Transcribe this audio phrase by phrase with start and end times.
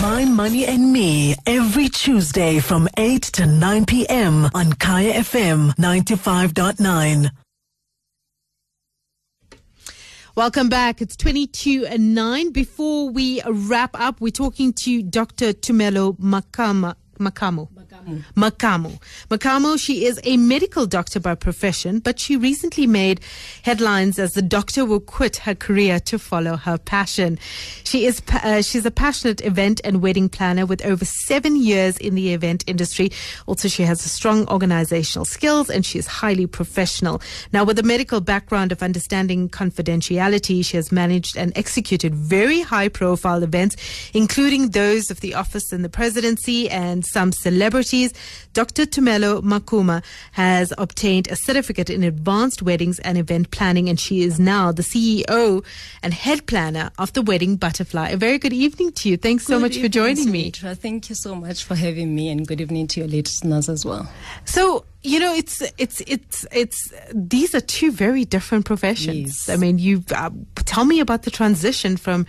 [0.00, 4.48] My Money and Me every Tuesday from 8 to 9 p.m.
[4.54, 7.30] on Kaya FM 95.9.
[10.36, 11.02] Welcome back.
[11.02, 12.52] It's 22 and 9.
[12.52, 15.52] Before we wrap up, we're talking to Dr.
[15.52, 16.94] Tumelo Makama.
[17.18, 17.68] Makamo.
[18.36, 19.00] Makamu.
[19.28, 23.20] Makamu, she is a medical doctor by profession, but she recently made
[23.62, 27.38] headlines as the doctor will quit her career to follow her passion.
[27.84, 32.14] She is uh, she's a passionate event and wedding planner with over seven years in
[32.14, 33.10] the event industry.
[33.46, 37.20] Also, she has strong organizational skills and she is highly professional.
[37.52, 42.88] Now, with a medical background of understanding confidentiality, she has managed and executed very high
[42.88, 43.76] profile events,
[44.14, 48.12] including those of the office and the presidency and some celebrities.
[48.52, 48.86] Dr.
[48.86, 54.40] Tumelo Makuma has obtained a certificate in advanced weddings and event planning, and she is
[54.40, 55.64] now the CEO
[56.02, 58.10] and head planner of the Wedding Butterfly.
[58.10, 59.16] A very good evening to you.
[59.16, 60.50] Thanks so Good much for evening, joining me.
[60.50, 64.10] Thank you so much for having me, and good evening to your listeners as well.
[64.44, 69.46] So you know, it's it's it's it's these are two very different professions.
[69.46, 69.48] Yes.
[69.48, 70.30] I mean, you uh,
[70.64, 72.26] tell me about the transition from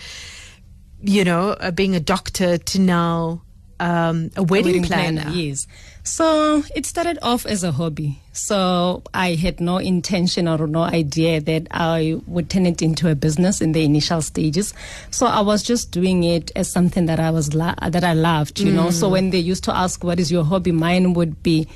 [1.01, 3.41] you know uh, being a doctor to now
[3.79, 5.29] um, a wedding, planner.
[5.31, 5.67] Yes.
[6.03, 8.19] So it started off as a hobby.
[8.31, 13.15] So I had no intention or no idea that I would turn it into a
[13.15, 14.73] business in the initial stages.
[15.11, 18.59] So I was just doing it as something that I was la- that I loved,
[18.59, 18.89] you know.
[18.89, 21.67] So when they used to ask what is your hobby, mine would be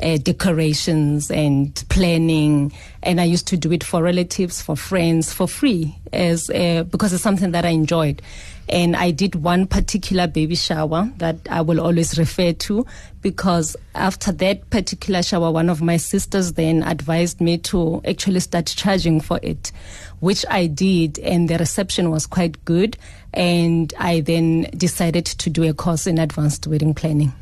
[0.00, 5.48] uh, decorations and planning, and I used to do it for relatives, for friends, for
[5.48, 8.22] free, as uh, because it's something that I enjoyed.
[8.68, 12.86] And I did one particular baby shower that I will always refer to
[13.20, 18.66] because after that particular shower, one of my sisters then advised me to actually start
[18.66, 19.72] charging for it,
[20.20, 22.96] which I did, and the reception was quite good.
[23.34, 27.32] And I then decided to do a course in advanced wedding planning.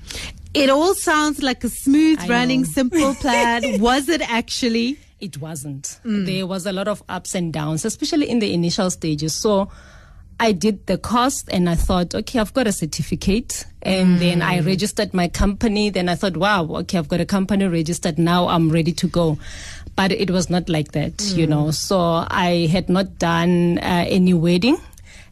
[0.53, 3.81] It all sounds like a smooth running, simple plan.
[3.81, 4.99] Was it actually?
[5.21, 6.01] It wasn't.
[6.05, 6.27] Mm.
[6.27, 9.35] There was a lot of ups and downs, especially in the initial stages.
[9.35, 9.71] So
[10.41, 13.67] I did the course and I thought, okay, I've got a certificate.
[13.83, 14.67] And then I mm.
[14.67, 15.91] registered my company.
[15.91, 18.19] Then I thought, wow, okay, I've got a company registered.
[18.19, 19.39] Now I'm ready to go.
[19.95, 21.51] But it was not like that, you mm.
[21.51, 21.71] know.
[21.71, 24.79] So I had not done uh, any wedding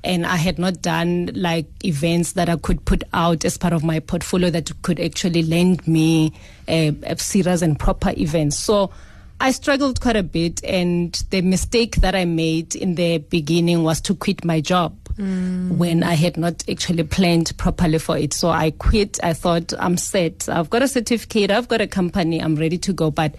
[0.09, 3.85] and I had not done like events that I could put out as part of
[3.85, 6.33] my portfolio that could actually lend me
[6.67, 8.59] a, a serious and proper events.
[8.59, 8.91] So
[9.39, 14.01] I struggled quite a bit, and the mistake that I made in the beginning was
[14.01, 15.77] to quit my job mm.
[15.77, 18.33] when I had not actually planned properly for it.
[18.33, 19.23] So I quit.
[19.23, 20.49] I thought I'm set.
[20.49, 21.51] I've got a certificate.
[21.51, 22.41] I've got a company.
[22.41, 23.35] I'm ready to go, but.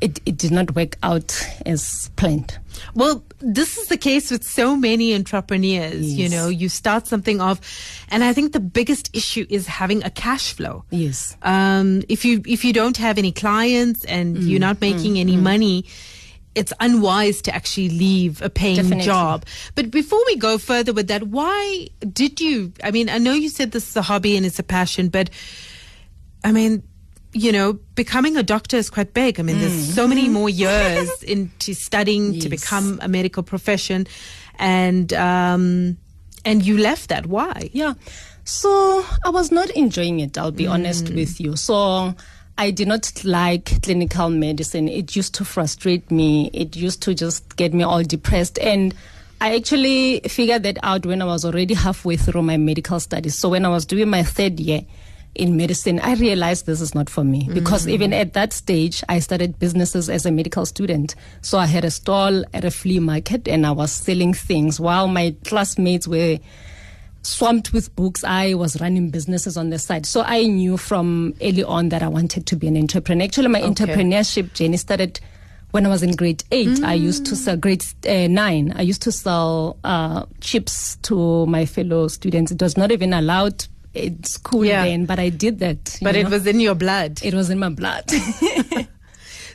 [0.00, 1.34] It, it did not work out
[1.66, 2.56] as planned.
[2.94, 6.12] Well, this is the case with so many entrepreneurs.
[6.12, 7.60] You know, you start something off,
[8.08, 10.84] and I think the biggest issue is having a cash flow.
[10.90, 11.36] Yes.
[11.42, 15.36] Um, if you if you don't have any clients and Mm, you're not making any
[15.36, 15.84] money,
[16.54, 19.04] it's unwise to actually leave a paying Definitely.
[19.04, 19.46] job.
[19.74, 22.72] But before we go further with that, why did you?
[22.84, 25.30] I mean, I know you said this is a hobby and it's a passion, but
[26.44, 26.82] I mean,
[27.32, 29.38] you know, becoming a doctor is quite big.
[29.38, 29.94] I mean, there's mm.
[29.94, 30.32] so many mm-hmm.
[30.32, 34.06] more years into studying to become a medical profession,
[34.58, 35.98] and um,
[36.44, 37.26] and you left that.
[37.26, 37.70] Why?
[37.72, 37.94] Yeah.
[38.44, 40.70] So I was not enjoying it, I'll be mm.
[40.70, 41.54] honest with you.
[41.54, 42.14] So
[42.56, 44.88] I did not like clinical medicine.
[44.88, 46.50] It used to frustrate me.
[46.54, 48.58] It used to just get me all depressed.
[48.58, 48.94] And
[49.40, 53.36] I actually figured that out when I was already halfway through my medical studies.
[53.36, 54.80] So when I was doing my third year,
[55.38, 59.20] in medicine, I realized this is not for me because even at that stage, I
[59.20, 61.14] started businesses as a medical student.
[61.40, 65.06] So I had a stall at a flea market and I was selling things while
[65.06, 66.38] my classmates were
[67.22, 68.24] swamped with books.
[68.24, 70.06] I was running businesses on the side.
[70.06, 73.24] So I knew from early on that I wanted to be an entrepreneur.
[73.24, 75.20] Actually, my entrepreneurship journey started
[75.70, 76.82] when I was in grade eight.
[76.82, 78.72] I used to sell grade uh, nine.
[78.74, 82.50] I used to sell uh, chips to my fellow students.
[82.50, 84.84] It was not even allowed in cool Yeah.
[84.84, 85.98] then, but I did that.
[86.02, 86.30] But it know.
[86.30, 87.20] was in your blood.
[87.22, 88.10] it was in my blood.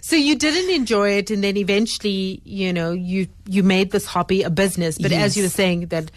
[0.05, 4.43] So you didn't enjoy it, and then eventually, you know, you you made this hobby
[4.43, 4.97] a business.
[4.97, 6.11] But as you were saying, that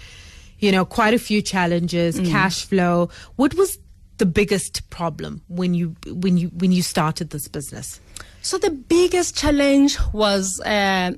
[0.58, 3.10] you know, quite a few challenges, cash flow.
[3.36, 3.78] What was
[4.18, 8.00] the biggest problem when you when you when you started this business?
[8.42, 11.12] So the biggest challenge was uh,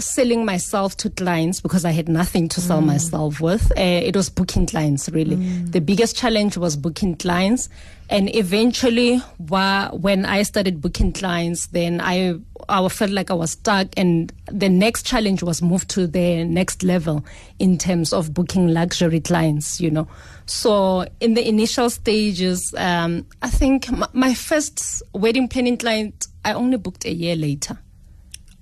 [0.00, 3.70] selling myself to clients because I had nothing to sell myself with.
[3.72, 5.36] Uh, it was booking clients, really.
[5.36, 7.68] The biggest challenge was booking clients.
[8.10, 12.34] And eventually, wha- when I started booking clients, then I,
[12.68, 13.88] I felt like I was stuck.
[13.96, 17.24] And the next challenge was moved to the next level
[17.58, 20.08] in terms of booking luxury clients, you know.
[20.46, 26.52] So in the initial stages, um, I think my, my first wedding planning client, I
[26.52, 27.78] only booked a year later.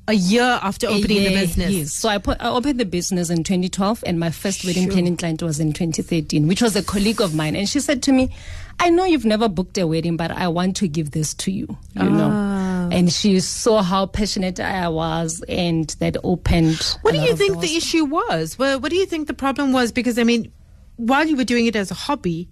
[0.08, 1.70] A year after opening the business.
[1.72, 1.93] Yes.
[1.94, 4.93] So I, put, I opened the business in 2012, and my first wedding Sure.
[4.94, 7.54] planning client was in 2013, which was a colleague of mine.
[7.54, 8.34] And she said to me,
[8.81, 11.66] I know you've never booked a wedding, but I want to give this to you,
[11.94, 12.08] you Ah.
[12.08, 12.88] know.
[12.90, 16.81] And she saw how passionate I was, and that opened.
[17.02, 17.70] What do you think doors.
[17.70, 18.58] the issue was?
[18.58, 19.93] Well, what do you think the problem was?
[19.93, 20.50] Because I mean,
[20.96, 22.48] while you were doing it as a hobby,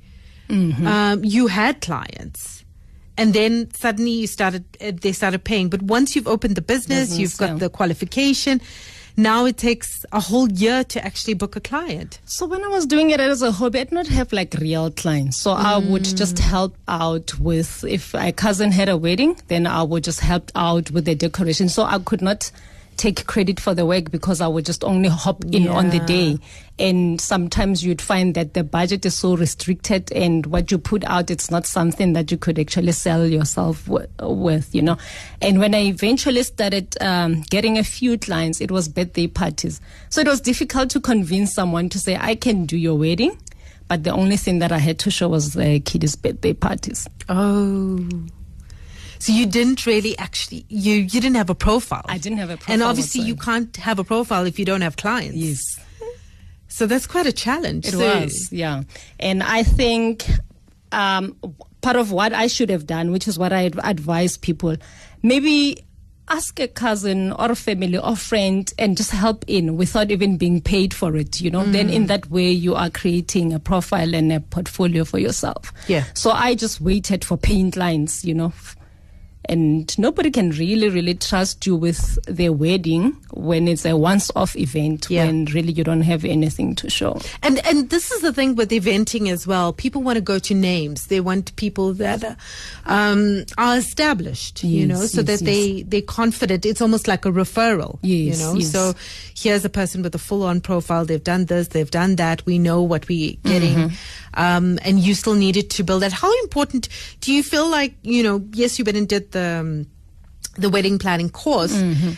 [0.49, 0.85] Mm-hmm.
[0.87, 2.60] um, you had clients,
[3.21, 4.65] and then suddenly you started.
[4.81, 5.69] Uh, they started paying.
[5.69, 8.61] But once you've opened the business, Business, you've got the qualification.
[9.17, 12.21] Now it takes a whole year to actually book a client.
[12.25, 14.91] So when I was doing it as a hobby, I did not have like real
[14.91, 15.37] clients.
[15.37, 19.83] So I would just help out with if my cousin had a wedding, then I
[19.83, 21.69] would just help out with the decoration.
[21.69, 22.51] So I could not
[23.01, 26.39] take credit for the work because I would just only hop in on the day.
[26.79, 31.31] And sometimes you'd find that the budget is so restricted and what you put out,
[31.31, 34.99] it's not something that you could actually sell yourself wi- with, you know.
[35.41, 39.81] And when I eventually started um, getting a few clients, it was birthday parties.
[40.11, 43.39] So it was difficult to convince someone to say, I can do your wedding.
[43.89, 47.09] But the only thing that I had to show was the kids' birthday parties.
[47.31, 48.07] Oh.
[49.21, 52.05] So you didn't really actually you you didn't have a profile.
[52.09, 52.73] I didn't have a profile.
[52.75, 55.37] And obviously you can't have a profile if you don't have clients.
[55.37, 55.61] Yes.
[56.69, 57.87] So that's quite a challenge.
[57.87, 58.83] It So- was, yeah.
[59.19, 60.25] And I think
[60.93, 61.37] um,
[61.83, 64.77] part of what I should have done, which is what I advise people,
[65.23, 65.77] maybe
[66.29, 70.61] ask a cousin or a family or friend and just help in without even being
[70.61, 71.65] paid for it, you know.
[71.65, 75.73] Then in that way, you are creating a profile and a portfolio for yourself.
[75.89, 76.05] Yeah.
[76.15, 78.53] So I just waited for paying clients, you know.
[79.47, 85.07] And nobody can really, really trust you with their wedding when it's a once-off event
[85.09, 85.27] Yeah.
[85.27, 87.19] when really you don't have anything to show.
[87.43, 89.73] And and this is the thing with eventing as well.
[89.73, 91.07] People want to go to names.
[91.07, 92.37] They want people that
[92.87, 96.67] um, are established, you know, so yes, that they they're confident.
[96.67, 98.55] It's almost like a referral, you know.
[98.55, 98.71] yes.
[98.71, 98.95] So
[99.35, 101.05] here's a person with a full on profile.
[101.05, 101.69] They've done this.
[101.69, 102.45] They've done that.
[102.47, 103.95] We know what we're getting, Mm-hmm.
[104.35, 106.13] Um, and you still needed to build that.
[106.13, 106.89] How important
[107.21, 108.45] do you feel like you know?
[108.53, 109.87] Yes, you went and did the um,
[110.57, 111.75] the wedding planning course.
[111.75, 112.13] Mm-hmm.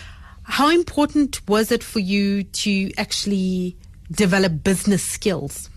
[0.44, 3.76] How important was it for you to actually
[4.11, 5.70] develop business skills?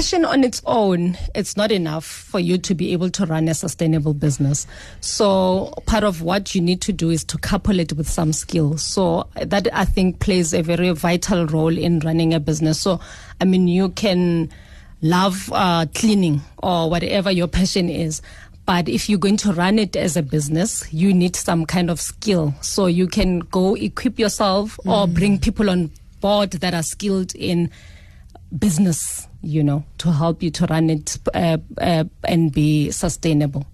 [0.00, 3.52] Passion on its own it's not enough for you to be able to run a
[3.52, 4.66] sustainable business.
[5.02, 8.82] So part of what you need to do is to couple it with some skills
[8.82, 12.80] so that i think plays a very vital role in running a business.
[12.80, 12.98] So
[13.42, 14.48] i mean you can
[15.02, 18.22] love uh, cleaning or whatever your passion is
[18.64, 22.00] but if you're going to run it as a business, you need some kind of
[22.00, 22.54] skill.
[22.60, 27.68] So you can go equip yourself or bring people on board that are skilled in
[28.58, 33.66] business, you know, to help you to run it uh, uh, and be sustainable.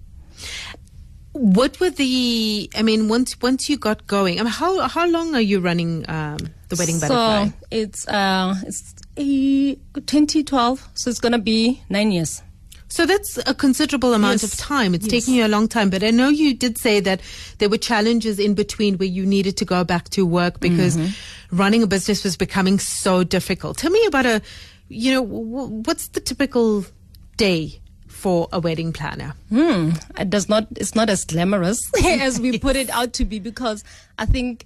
[1.33, 2.69] What were the?
[2.75, 6.03] I mean, once once you got going, I mean, how how long are you running
[6.09, 6.37] um,
[6.69, 7.47] the wedding butterfly?
[7.47, 12.41] So it's uh, it's a 2012, so it's gonna be nine years.
[12.89, 14.53] So that's a considerable amount Yes.
[14.53, 14.95] of time.
[14.95, 15.11] It's Yes.
[15.11, 17.19] taking you a long time, but I know you did say that
[17.57, 21.57] there were challenges in between where you needed to go back to work because Mm-hmm.
[21.57, 23.77] running a business was becoming so difficult.
[23.77, 24.41] Tell me about a,
[24.87, 26.85] you know, what's the typical
[27.35, 29.33] day for a wedding planner?
[29.49, 29.91] Hmm.
[30.17, 30.67] It does not.
[30.77, 33.83] It's not as glamorous as we put it out to be because
[34.17, 34.65] I think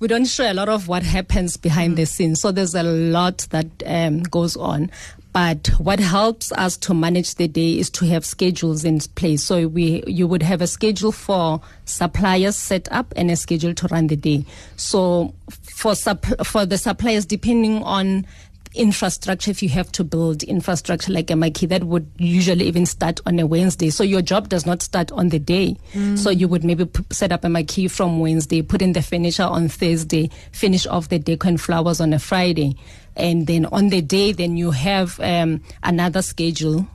[0.00, 2.40] we don't show a lot of what happens behind the scenes.
[2.40, 4.90] So there's a lot that um, goes on.
[5.32, 9.42] But what helps us to manage the day is to have schedules in place.
[9.42, 13.88] So we, you would have a schedule for suppliers set up and a schedule to
[13.88, 14.44] run the day.
[14.76, 18.26] So for supp- for the suppliers, depending on
[18.74, 23.38] infrastructure if you have to build infrastructure like a that would usually even start on
[23.38, 23.90] a Wednesday.
[23.90, 25.76] So your job does not start on the day.
[26.16, 29.44] So you would maybe p- set up a marquee from Wednesday, put in the furniture
[29.44, 32.76] on Thursday, finish off the decor and flowers on a Friday.
[33.16, 36.86] And then on the day, then you have um, another schedule.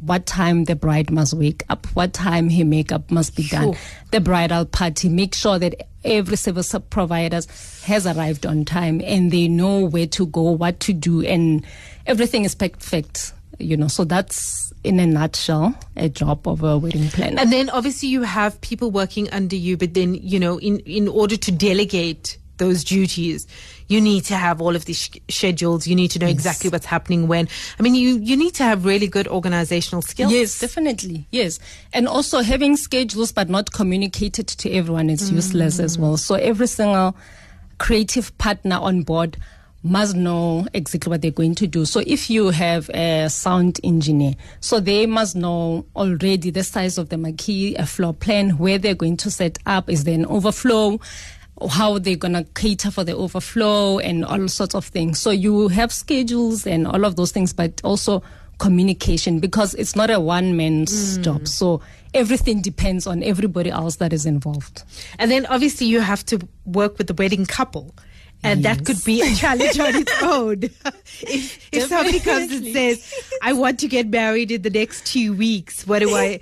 [0.00, 3.76] What time the bride must wake up, what time her makeup must be done, Sure.
[4.12, 5.74] the bridal party, make sure that
[6.04, 7.46] every service providers
[7.82, 11.66] has arrived on time and they know where to go, what to do, and
[12.06, 13.32] everything is perfect.
[13.58, 17.40] You know, so that's in a nutshell a job of a wedding planner.
[17.40, 21.08] And then obviously you have people working under you, but then, you know, in, in
[21.08, 23.46] order to delegate those duties,
[23.88, 25.86] you need to have all of these sh- schedules.
[25.86, 27.48] You need to know exactly what's happening when.
[27.78, 30.32] I mean, you, you need to have really good organizational skills.
[30.32, 31.26] Yes, definitely.
[31.30, 31.58] Yes.
[31.92, 36.00] And also having schedules but not communicated to everyone is useless as mm.
[36.00, 36.16] well.
[36.16, 37.16] So every single
[37.78, 39.38] creative partner on board
[39.82, 41.84] must know exactly what they're going to do.
[41.84, 47.10] So if you have a sound engineer, so they must know already the size of
[47.10, 50.98] the marquee, a floor plan, where they're going to set up, is there an overflow,
[51.70, 55.18] how they're going to cater for the overflow and all sorts of things.
[55.18, 58.22] So you have schedules and all of those things, but also
[58.58, 61.22] communication because it's not a one man's mm.
[61.22, 61.48] job.
[61.48, 61.80] So
[62.14, 64.84] everything depends on everybody else that is involved.
[65.18, 67.94] And then obviously you have to work with the wedding couple.
[68.44, 70.62] And that could be a challenge on its own.
[71.22, 73.12] if if somebody comes and says,
[73.42, 76.38] I want to get married in the next two weeks, what do I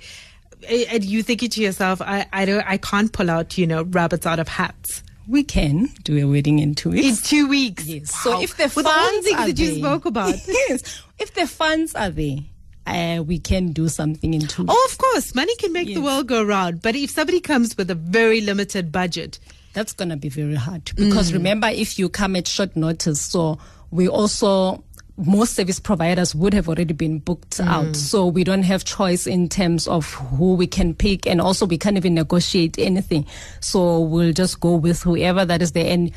[0.67, 4.25] and you thinking to yourself, I, I don't I can't pull out, you know, rabbits
[4.25, 5.03] out of hats.
[5.27, 7.19] We can do a wedding in two weeks.
[7.19, 7.85] In two weeks.
[7.85, 8.13] Yes.
[8.13, 8.31] Wow.
[8.37, 10.35] So if the with all the funds things are that you there- spoke about.
[10.47, 11.01] yes.
[11.19, 12.37] If the funds are there,
[12.85, 14.65] uh, we can do something in two.
[14.67, 16.81] Oh, of course, money can make the world go round.
[16.81, 19.39] But if somebody comes with a very limited budget,
[19.77, 21.35] That's going to be very hard because mm.
[21.35, 23.59] remember, if you come at short notice, so
[23.91, 24.83] we also
[25.17, 27.67] most service providers would have already been booked mm.
[27.67, 31.65] out, so we don't have choice in terms of who we can pick, and also
[31.65, 33.25] we can't even negotiate anything.
[33.59, 35.91] So we'll just go with whoever that is there.
[35.91, 36.11] And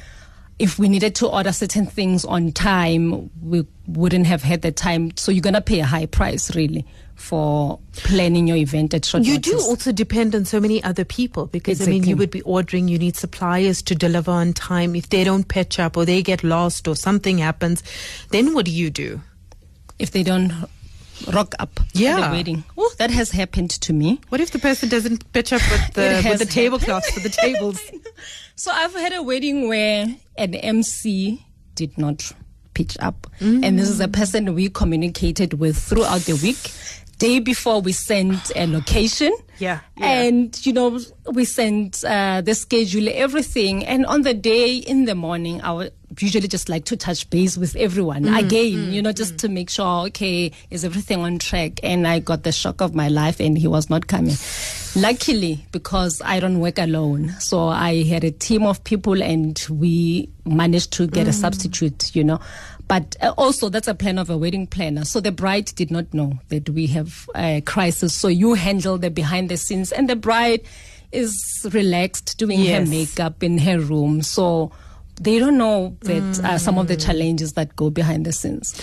[0.60, 5.10] if we needed to order certain things on time, we wouldn't have had the time.
[5.16, 6.84] So you're gonna pay a high price, really,
[7.16, 9.28] for planning your event at short notice.
[9.46, 9.64] you notice.
[9.64, 12.88] do also depend on so many other people because I mean, you would be ordering,
[12.88, 14.94] you need suppliers to deliver on time.
[14.94, 17.82] If they don't pitch up or they get lost or something happens,
[18.30, 19.20] then what do you do?
[19.98, 20.50] if they don't
[21.30, 22.28] rock up to Yeah.
[22.30, 22.64] the wedding.
[22.78, 24.18] Oh, that has happened to me.
[24.30, 27.78] What if the person doesn't pitch up with the with the tablecloths for the tables?
[28.60, 31.42] So I've had a wedding where an MC
[31.76, 32.30] did not
[32.74, 33.26] pitch up.
[33.64, 36.70] And this is a person we communicated with throughout the week.
[37.16, 39.34] Day before we sent a location.
[39.60, 40.06] Yeah, yeah.
[40.06, 41.00] And, you know,
[41.32, 43.86] we sent uh, the schedule, everything.
[43.86, 47.56] And on the day in the morning, I would usually just like to touch base
[47.56, 48.34] with everyone mm-hmm.
[48.34, 49.02] again, you mm-hmm.
[49.02, 49.46] know, just mm-hmm.
[49.46, 51.80] to make sure, okay, is everything on track?
[51.82, 54.34] And I got the shock of my life and he was not coming.
[54.96, 57.30] Luckily, because I don't work alone.
[57.38, 62.24] So I had a team of people and we managed to get a substitute, you
[62.24, 62.40] know.
[62.88, 65.04] But uh, also, that's a plan of a wedding planner.
[65.04, 68.12] So the bride did not know that we have a crisis.
[68.14, 70.62] So you handle the behind the scenes, and the bride
[71.12, 71.32] is
[71.70, 72.80] relaxed doing Yes.
[72.80, 74.22] her makeup in her room.
[74.22, 74.72] So
[75.20, 78.74] they don't know that uh, some of the challenges that go behind the scenes.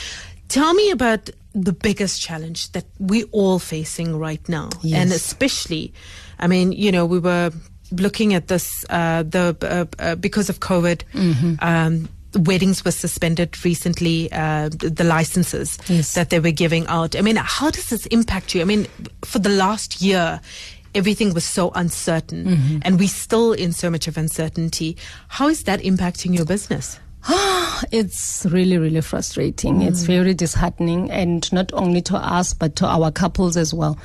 [0.49, 4.69] Tell me about the biggest challenge that we're all facing right now.
[4.83, 5.01] Yes.
[5.01, 5.91] And especially,
[6.39, 7.51] I mean, you know, we were
[7.91, 11.53] looking at this, uh, the, uh, uh, because of COVID, Mm-hmm.
[11.61, 12.07] um,
[12.45, 16.13] weddings were suspended recently, uh, the the licenses Yes.
[16.13, 17.15] that they were giving out.
[17.15, 18.61] I mean, how does this impact you?
[18.61, 18.85] I mean,
[19.25, 20.39] for the last year,
[20.97, 22.77] everything was so uncertain Mm-hmm.
[22.83, 24.97] and we're still in so much of uncertainty.
[25.27, 26.99] How is that impacting your business?
[27.91, 29.81] It's really, really frustrating.
[29.83, 33.99] It's very disheartening, and not only to us, but to our couples as well.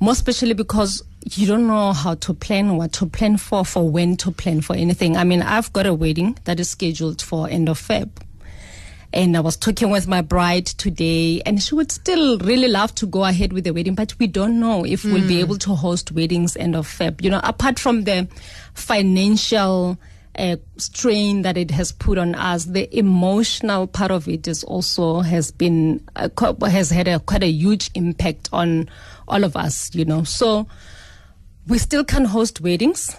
[0.00, 1.02] More especially because
[1.36, 4.74] you don't know how to plan, what to plan for, for when to plan for
[4.76, 5.16] anything.
[5.16, 8.08] I mean, I've got a wedding that is scheduled for end of Feb.
[9.12, 13.06] And I was talking with my bride today, and she would still really love to
[13.06, 16.12] go ahead with the wedding, but we don't know if we'll be able to host
[16.12, 17.22] weddings end of Feb.
[17.22, 18.28] You know, apart from the
[18.74, 19.98] financial
[20.36, 25.20] uh, strain that it has put on us, the emotional part of it is also
[25.20, 26.28] has been uh,
[26.66, 28.90] has had a quite a huge impact on
[29.26, 29.94] all of us.
[29.94, 30.66] You know, so
[31.66, 33.16] we still can host weddings.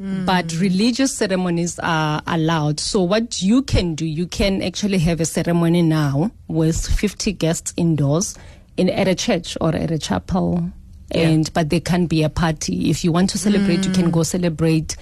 [0.00, 0.60] But mm.
[0.62, 2.80] religious ceremonies are allowed.
[2.80, 7.74] So what you can do, you can actually have a ceremony now with 50 guests
[7.76, 8.34] indoors
[8.78, 10.70] in at a church or at a chapel.
[11.10, 12.88] And but there can be a party.
[12.88, 14.12] If you want to celebrate, you can mm.
[14.12, 14.96] go celebrate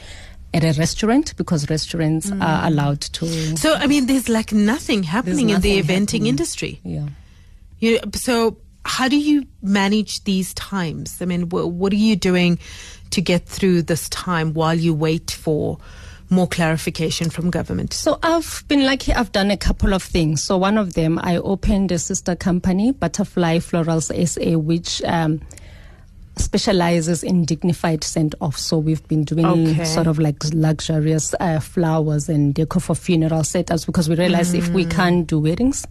[0.52, 2.42] at a restaurant because restaurants mm.
[2.42, 3.56] are allowed to.
[3.56, 6.26] So, I mean, there's like nothing happening in the eventing happening.
[6.26, 6.80] industry.
[6.82, 7.08] Yeah.
[7.78, 11.20] You, so, how do you manage these times?
[11.20, 12.58] I mean, wh- what are you doing
[13.10, 15.78] to get through this time while you wait for
[16.30, 17.92] more clarification from government?
[17.94, 19.12] So I've been lucky.
[19.12, 20.42] I've done a couple of things.
[20.42, 25.40] So one of them, I opened a sister company, Butterfly Florals SA, which um,
[26.36, 28.56] specializes in dignified send off.
[28.58, 29.84] So we've been doing Okay.
[29.84, 34.68] sort of like luxurious uh, flowers and decor for funeral setups because we realized if
[34.70, 35.86] we can't do weddings,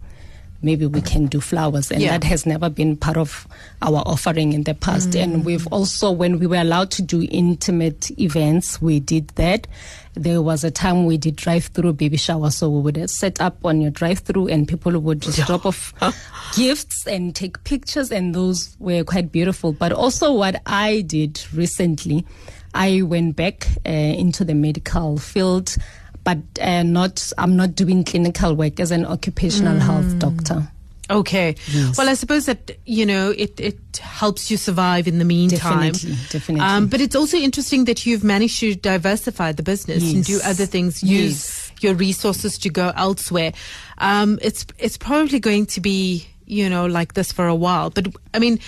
[0.62, 1.92] maybe we can do flowers.
[1.92, 2.12] And Yeah.
[2.18, 3.48] that has never been part of
[3.82, 5.16] our offering in the past.
[5.16, 9.68] And we've also when we were allowed to do intimate events we did that.
[10.16, 13.64] There was a time we did drive through baby shower so we would set up
[13.64, 15.94] on your drive through and people would just drop off
[16.56, 18.12] gifts and take pictures.
[18.12, 19.74] And those were quite beautiful.
[19.74, 22.26] But also what i did recently
[22.74, 25.78] i went back uh, into the medical field
[26.28, 30.68] but uh, not i'm not doing clinical work as an occupational health doctor
[31.10, 31.56] Okay.
[31.98, 35.94] Well, I suppose that, you know, it, it helps you survive in the meantime.
[35.94, 36.66] Definitely, definitely.
[36.66, 40.66] Um, but it's also interesting that you've managed to diversify the business and do other
[40.66, 43.54] things, use your resources to go elsewhere.
[44.00, 47.90] Um, it's, it's probably going to be, you know, like this for a while.
[47.90, 48.60] But I mean,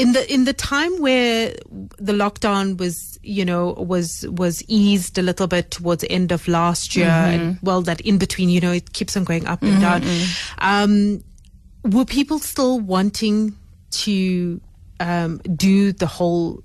[0.00, 1.54] in the in the time where
[1.98, 6.48] the lockdown was you know was was eased a little bit towards the end of
[6.48, 9.80] last year and well that in between you know it keeps on going up and
[9.80, 10.02] down.
[10.58, 11.22] Um
[11.84, 13.56] were people still wanting
[13.90, 14.60] to
[15.00, 16.62] um do the whole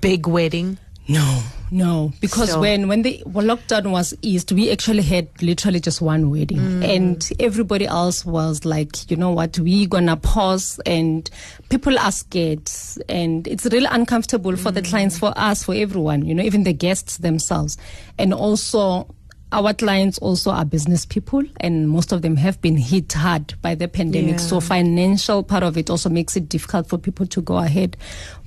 [0.00, 0.78] big wedding
[1.10, 6.00] No, no, because So- when when the lockdown was eased, we actually had literally just
[6.00, 6.84] one wedding, Mm.
[6.96, 11.28] and everybody else was like, you know what, we gonna pause, and
[11.68, 12.70] people are scared,
[13.08, 15.20] and it's really uncomfortable for the clients, Mm.
[15.20, 17.76] for us, for everyone, you know, even the guests themselves,
[18.18, 19.06] and also.
[19.52, 23.74] Our clients also are business people, and most of them have been hit hard by
[23.74, 24.32] the pandemic.
[24.32, 24.36] Yeah.
[24.36, 27.96] So, financial part of it also makes it difficult for people to go ahead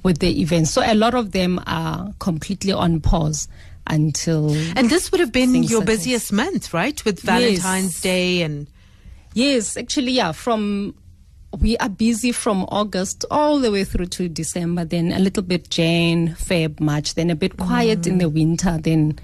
[0.03, 0.71] with the events.
[0.71, 3.47] So a lot of them are completely on pause
[3.87, 8.67] until and this would have been your busiest month right with valentine's day and
[9.33, 10.95] yes, actually yeah, from
[11.59, 15.69] we are busy from August all the way through to December, then a little bit
[15.69, 18.19] Jan, Feb, March, then a bit quiet in mm.
[18.21, 19.19] the winter, then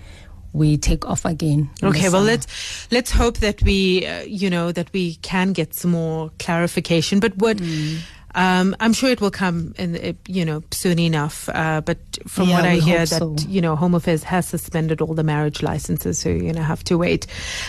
[0.54, 1.70] we take off again.
[1.84, 2.48] Okay, well let's
[2.92, 7.20] let's hope that we, uh, you know, that we can get some more clarification.
[7.20, 8.00] But what Mm.
[8.36, 11.50] um, I'm sure it will come, in, you know, soon enough.
[11.50, 13.36] Uh, but from Yeah, what I hear, that so.
[13.48, 16.98] you know, Home Affairs has suspended all the marriage licenses, so you're gonna have to
[16.98, 17.26] wait.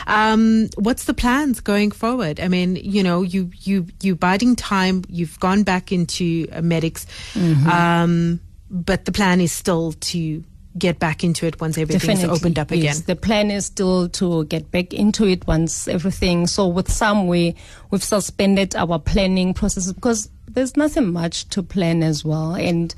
[0.06, 2.40] Um, what's the plans going forward?
[2.40, 5.02] I mean, you know, you you you biding time.
[5.08, 7.68] You've gone back into uh, medics, Mm-hmm.
[7.68, 10.44] um, but the plan is still to
[10.78, 12.84] get back into it once everything's Definitely, opened up again.
[12.84, 13.00] yes.
[13.00, 16.46] The plan is still to get back into it once everything.
[16.46, 17.56] So with some, we
[17.90, 22.94] we've suspended our planning processes because there's nothing much to plan as well, and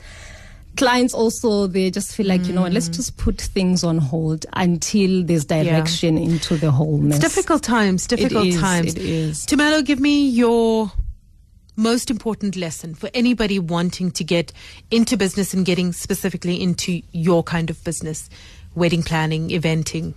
[0.76, 2.94] clients also they just feel like you know what, let's mm.
[2.94, 7.18] just put things on hold until there's direction into the whole mess.
[7.23, 8.94] It's difficult times, difficult is, times.
[8.94, 9.46] it is.
[9.46, 10.90] Tumelo, give me your
[11.76, 14.52] most important lesson for anybody wanting to get
[14.90, 18.28] into business and getting specifically into your kind of business,
[18.74, 20.14] wedding planning, eventing.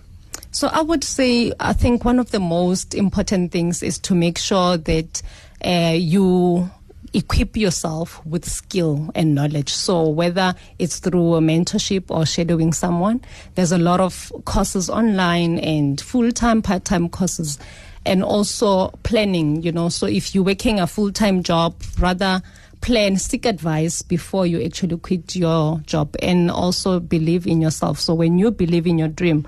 [0.50, 4.38] So I would say I think one of the most important things is to make
[4.38, 5.22] sure that
[5.64, 6.70] uh, you
[7.12, 9.72] equip yourself with skill and knowledge.
[9.72, 13.20] So whether it's through a mentorship or shadowing someone,
[13.54, 17.58] there's a lot of courses online and full-time, part-time courses
[18.04, 19.88] and also planning, you know.
[19.88, 22.42] So if you're working a full-time job, rather
[22.80, 27.98] plan, seek advice before you actually quit your job and also believe in yourself.
[27.98, 29.46] So when you believe in your dream,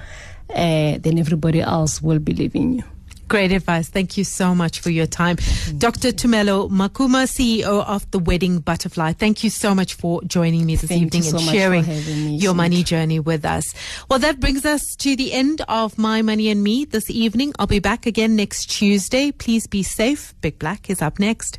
[0.50, 2.84] uh, then everybody else will believe in you.
[3.28, 3.88] Great advice.
[3.88, 5.36] Thank you so much for your time.
[5.76, 6.12] Dr.
[6.12, 9.12] Tumelo Makuma, CEO of The Wedding Butterfly.
[9.12, 11.84] Thank you so much for joining me this Thank evening so and sharing
[12.38, 13.64] your money journey with us.
[14.08, 17.52] Well, that brings us to the end of My Money and Me this evening.
[17.58, 19.30] I'll be back again next Tuesday.
[19.30, 20.34] Please be safe.
[20.40, 21.58] Big Black is up next.